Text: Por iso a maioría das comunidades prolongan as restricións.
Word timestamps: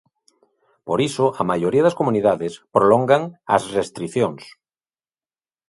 Por 0.87 0.99
iso 1.09 1.25
a 1.41 1.43
maioría 1.51 1.85
das 1.85 1.97
comunidades 1.99 2.53
prolongan 2.75 3.23
as 3.55 3.63
restricións. 3.77 4.43